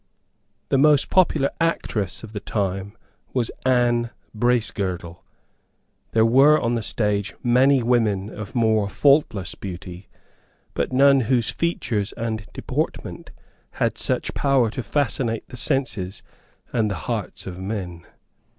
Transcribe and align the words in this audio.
The 0.69 0.79
most 0.79 1.11
popular 1.11 1.51
actress 1.61 2.23
of 2.23 2.33
the 2.33 2.39
time 2.39 2.97
was 3.33 3.51
Anne 3.67 4.09
Bracegirdle. 4.35 5.23
There 6.13 6.25
were 6.25 6.59
on 6.59 6.73
the 6.73 6.81
stage 6.81 7.35
many 7.43 7.83
women 7.83 8.31
of 8.31 8.55
more 8.55 8.89
faultless 8.89 9.53
beauty, 9.53 10.09
but 10.73 10.91
none 10.91 11.19
whose 11.19 11.51
features 11.51 12.13
and 12.13 12.47
deportment 12.51 13.29
had 13.73 13.95
such 13.95 14.33
power 14.33 14.71
to 14.71 14.81
fascinate 14.81 15.47
the 15.49 15.55
senses 15.55 16.23
and 16.73 16.89
the 16.89 16.95
hearts 17.05 17.45
of 17.45 17.59
men. 17.59 18.07